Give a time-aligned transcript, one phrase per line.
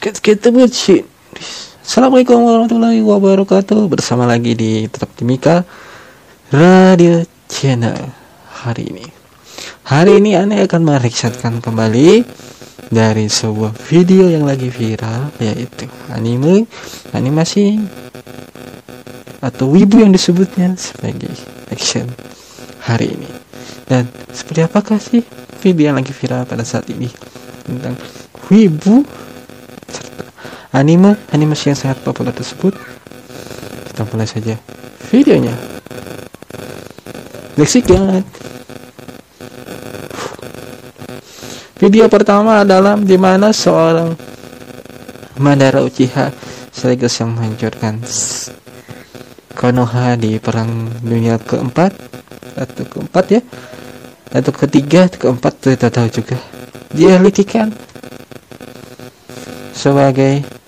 [0.00, 1.04] kita bucin
[1.84, 3.84] Assalamualaikum warahmatullahi wabarakatuh.
[3.92, 5.60] Bersama lagi di Tetap Timika
[6.48, 7.20] Radio
[7.52, 8.08] Channel
[8.64, 9.04] Hari ini.
[9.84, 12.24] Hari ini Anda akan mereaksikan kembali
[12.88, 16.64] Dari sebuah video yang lagi viral Yaitu anime
[17.12, 17.76] Animasi
[19.44, 21.36] Atau wibu yang disebutnya Sebagai
[21.68, 22.08] action
[22.88, 23.28] Hari ini.
[23.84, 25.20] Dan seperti apakah sih
[25.60, 27.12] Video yang lagi viral pada saat ini
[27.68, 28.00] Tentang
[28.48, 29.04] wibu
[30.70, 32.74] anime animasi yang sangat populer tersebut.
[33.90, 34.54] Kita mulai saja
[35.10, 35.54] videonya.
[37.58, 38.24] Get
[41.80, 44.12] video pertama adalah di mana seorang
[45.40, 46.32] Madara Uchiha
[46.72, 48.00] sekaligus yang menghancurkan
[49.56, 51.92] Konoha di perang dunia keempat
[52.56, 53.40] atau keempat ya
[54.30, 56.36] atau ketiga atau keempat tidak tahu juga.
[56.96, 57.72] Dia litikan
[59.72, 60.59] sebagai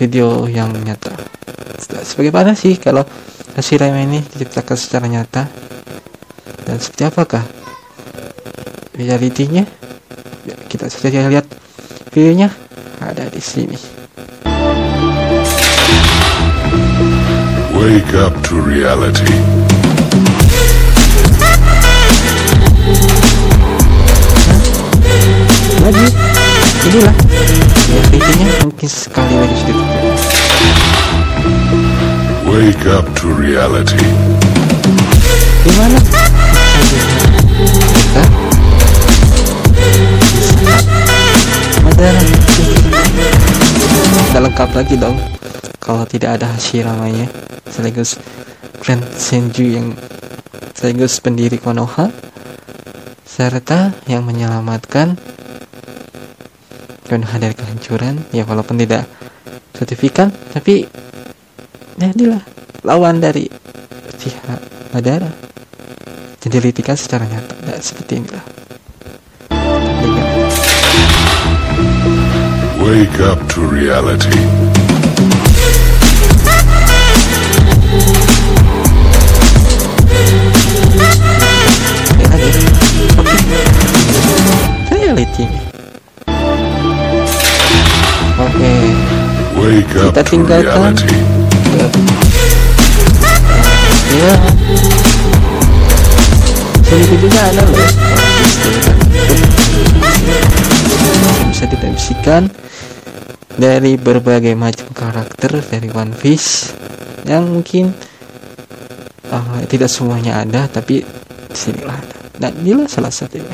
[0.00, 1.12] video yang nyata.
[1.76, 3.04] Sebagaimana sih kalau
[3.52, 5.44] Hashirama ini diciptakan secara nyata
[6.64, 7.44] dan seperti apakah
[8.96, 9.68] realitinya?
[10.48, 11.44] Ya, kita saja lihat
[12.16, 12.48] videonya
[13.04, 13.76] ada di sini.
[17.76, 19.36] Wake up to reality.
[25.84, 26.06] Lagi,
[26.88, 27.14] inilah
[28.20, 29.88] ya videonya mungkin sekali lagi sedikit
[32.50, 34.02] Wake up to reality.
[35.62, 35.98] gimana?
[37.94, 38.22] Kita
[41.86, 42.20] Madara
[44.30, 45.16] udah lengkap lagi dong.
[45.78, 47.30] Kalau tidak ada Hashiramanya
[47.70, 48.18] sekaligus
[48.82, 49.94] Grand Senju yang
[50.74, 52.10] sekaligus pendiri Konoha
[53.22, 55.14] serta yang menyelamatkan
[57.10, 59.06] Konoha dari kehancuran ya walaupun tidak
[59.78, 60.90] sertifikat tapi
[62.02, 62.42] ya inilah
[62.82, 63.46] lawan dari
[64.10, 64.58] Uchiha
[64.90, 65.30] Madara
[66.42, 68.44] didelitikan secara nyata nah, seperti inilah.
[72.82, 74.34] Wake up to reality.
[84.90, 85.69] Reality
[88.40, 88.72] Oke.
[90.00, 90.96] Up Kita tinggalkan.
[94.10, 94.34] Ya
[97.20, 97.78] juga ada loh.
[101.50, 102.48] Bisa dideskripsikan
[103.60, 106.72] Dari berbagai macam karakter Dari One Piece
[107.28, 107.84] Yang mungkin
[109.28, 112.16] uh, Tidak semuanya ada Tapi di sinilah ada.
[112.40, 113.52] Dan inilah salah satunya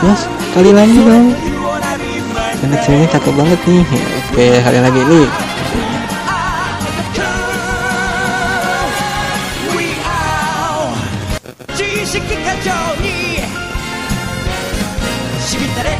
[0.00, 0.20] mas
[0.56, 1.36] kali lagi dong.
[2.60, 3.82] Anak ceweknya cakep banget nih.
[4.30, 5.28] Oke kali lagi nih
[12.10, 13.38] Shikika Joe ni
[15.38, 15.94] Shibitare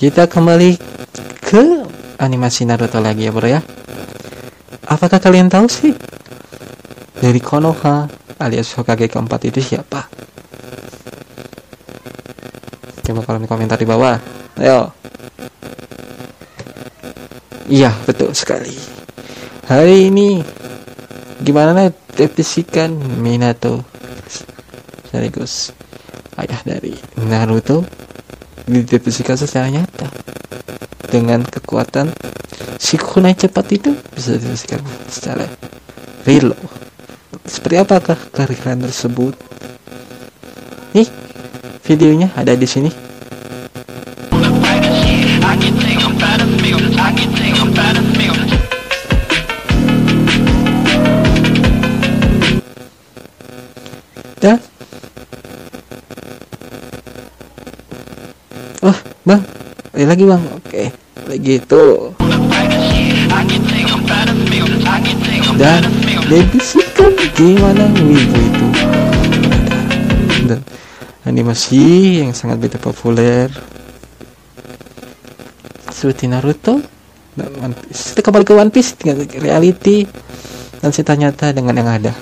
[0.00, 0.80] Kita kembali
[1.44, 1.60] ke
[2.16, 3.60] animasi Naruto lagi ya bro ya.
[4.88, 5.92] Apakah kalian tahu sih
[7.20, 8.08] Dari Konoha
[8.40, 10.08] alias Hokage keempat itu siapa?
[13.04, 14.16] Coba kolom komentar di bawah.
[14.56, 14.88] Ayo.
[17.68, 18.72] Iya betul sekali.
[19.68, 20.40] Hari ini
[21.44, 23.84] Gimana definisikan Minato?
[25.12, 25.76] Sekaligus
[26.40, 27.84] Ayah dari Naruto
[28.66, 30.08] Didefinisikan secara nyata.
[31.10, 32.12] Dengan kekuatan
[32.80, 34.80] Si kunai cepat itu Bisa didefinisikan
[35.10, 35.44] secara
[36.24, 36.56] real.
[37.44, 39.34] Seperti apakah kehadiran tersebut?
[40.96, 41.08] Nih
[41.84, 43.09] Videonya ada di sini
[58.80, 58.98] Wah
[59.28, 59.42] bang.
[59.92, 60.42] Lagi lagi bang?
[60.56, 60.84] Oke
[61.28, 62.14] Lagi itu
[65.60, 65.84] dan
[66.24, 68.66] dibisikkan gimana wibu itu.
[70.48, 70.60] Dan
[71.28, 71.84] animasi
[72.24, 73.52] yang sangat begitu populer.
[75.92, 76.80] Seperti Naruto.
[77.36, 77.76] Dan.
[77.92, 80.08] Kita kembali ke One Piece dengan reality.
[80.80, 82.12] Dan cerita nyata dengan yang ada.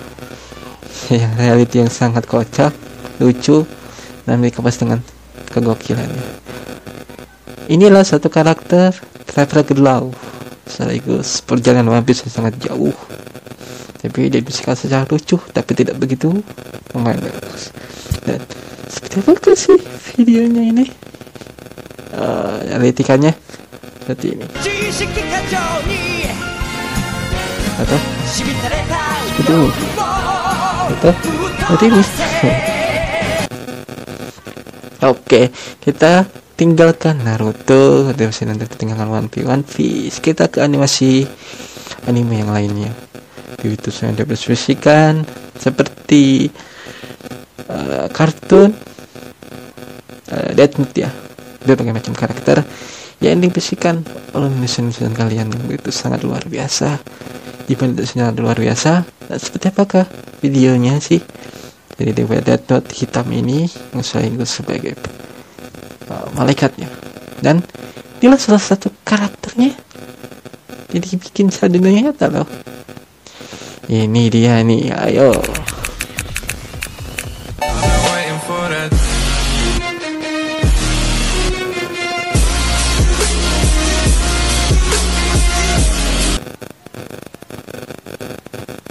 [1.14, 2.74] Yang reality yang sangat kocak
[3.22, 3.62] lucu.
[4.26, 4.98] Dan dikemas dengan
[5.54, 6.47] kegokilannya
[7.68, 8.96] Inilah satu karakter
[9.28, 10.04] Trevor gelau.
[10.64, 12.96] Sekaligus perjalanan One Piece yang sangat jauh.
[14.00, 16.32] Tapi diadaptasikan secara lucu tapi tidak begitu
[16.96, 17.34] memandang
[18.24, 18.40] dan
[18.88, 19.78] seperti apa sih
[20.16, 20.86] videonya ini?
[20.88, 23.36] Eh, uh, analitikannya
[24.00, 24.46] seperti ini.
[27.78, 29.68] Atau seperti ini
[30.88, 32.02] atau seperti ini.
[34.98, 35.44] Oke okay,
[35.84, 36.26] kita
[36.58, 40.18] tinggalkan Naruto, terus nanti kita tinggalkan One Piece, One Piece.
[40.18, 41.22] Kita ke animasi
[42.10, 42.90] anime yang lainnya.
[43.62, 45.22] Itu saya deskripsikan
[45.54, 46.50] seperti
[47.70, 48.74] uh, kartun
[50.34, 51.10] uh, Death Note ya.
[51.62, 52.66] Berbagai macam karakter
[53.22, 54.02] yang dibisikan
[54.34, 56.98] oleh netizen kalian itu sangat luar biasa.
[57.70, 59.06] Gimana itu luar biasa?
[59.30, 60.10] Nah, seperti apakah
[60.42, 61.22] videonya sih?
[61.98, 64.94] Jadi di Death Note hitam ini yang saya ingat sebagai
[66.38, 66.86] malaikatnya.
[67.42, 67.66] Dan
[68.22, 69.74] inilah salah satu karakternya
[70.88, 72.48] jadi bikin saya dunia nyata loh.
[73.90, 75.34] Ini dia nih ayo.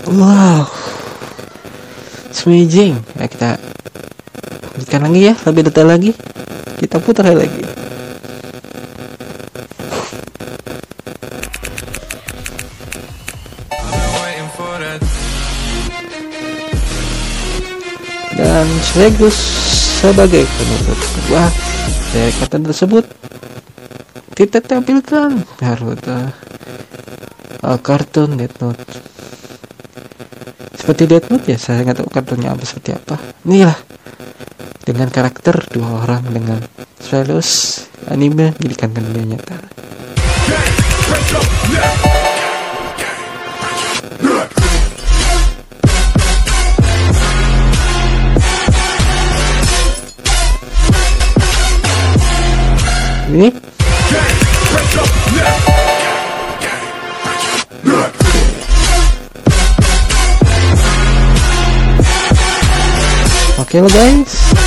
[0.08, 0.66] Wow.
[2.48, 3.60] Amazing ya kita
[4.72, 6.16] lanjutkan lagi ya lebih detail lagi
[6.78, 7.66] kita putar lagi.
[18.38, 19.38] Dan sekaligus
[19.98, 21.50] sebagai penutup kedua
[22.14, 23.06] dari kata tersebut
[24.38, 26.30] kita tampilkan Naruto.
[27.66, 28.86] Uh, kartun Death Note.
[30.78, 33.18] Seperti Death Note ya saya nggak tahu kartunnya apa seperti apa.
[33.50, 33.87] Inilah
[34.88, 36.64] dengan karakter dua orang dengan
[36.96, 39.60] Stylus anime menjadikan dunia nyata.
[53.28, 53.52] Ini.
[63.60, 64.67] Oke lo guys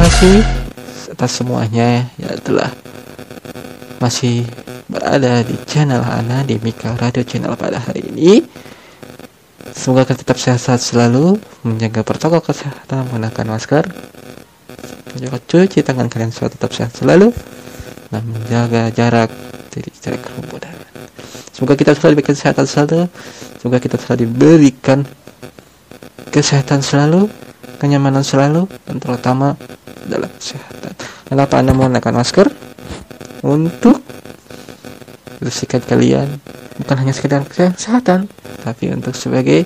[0.00, 0.40] kasih
[1.12, 2.72] atas semuanya ya telah
[4.00, 4.48] masih
[4.88, 8.40] berada di channel Ana di Mika Radio Channel pada hari ini.
[9.76, 11.36] Semoga kalian tetap sehat-sehat selalu,
[11.68, 13.84] menjaga protokol kesehatan, menggunakan masker,
[15.12, 17.28] menjaga cuci tangan kalian selalu tetap sehat selalu,
[18.08, 19.28] dan menjaga jarak
[19.68, 20.74] dari jarak kerumunan.
[21.52, 23.00] Semoga kita selalu diberikan kesehatan selalu,
[23.60, 25.04] semoga kita selalu diberikan
[26.32, 27.28] kesehatan selalu,
[27.80, 29.56] kenyamanan selalu, dan terutama
[30.04, 30.92] adalah kesehatan.
[31.24, 32.46] Kenapa Anda menggunakan masker?
[33.40, 34.04] Untuk
[35.40, 36.28] bersihkan kalian
[36.76, 38.28] bukan hanya sekedar kesehatan,
[38.60, 39.64] tapi untuk sebagai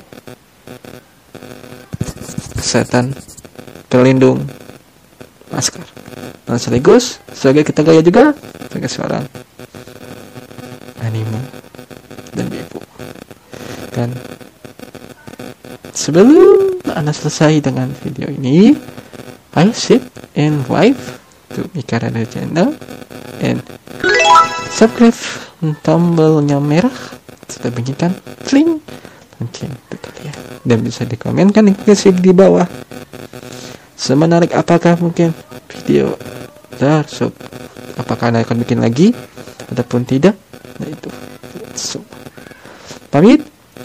[2.55, 3.11] kesehatan
[3.91, 4.47] terlindung
[5.51, 5.83] masker.
[6.47, 8.31] Dan sekaligus sebagai kita gaya juga
[8.71, 9.25] sebagai seorang
[11.03, 11.41] anime
[12.39, 12.79] dan ibu.
[13.91, 14.15] Dan
[15.91, 18.79] sebelum anda selesai dengan video ini,
[19.59, 20.03] I sit
[20.39, 21.19] and wife
[21.53, 22.71] to Mika Radio channel.
[23.43, 23.61] And
[24.71, 25.19] subscribe
[25.83, 26.95] tombolnya merah.
[27.51, 28.15] Sudah bunyikan
[28.47, 28.79] kling
[29.43, 30.37] lonceng untuk kalian.
[30.63, 31.75] Dan bisa dikomenkan di
[32.23, 32.67] di bawah.
[33.99, 35.35] Semenarik apakah mungkin
[35.71, 36.15] video
[36.79, 37.35] tersebut
[37.99, 39.15] apakah anda akan bikin lagi?
[39.71, 40.39] Ataupun tidak?
[40.79, 41.11] Nah itu.
[41.75, 42.03] So,
[43.11, 43.43] pamit.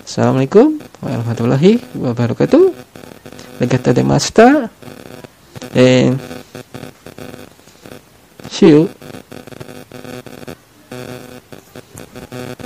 [0.09, 2.88] Assalamualaikum warahmatullahi wabarakatuh
[3.67, 4.69] が立てました。
[5.73, 6.19] えー、
[8.49, 8.89] 週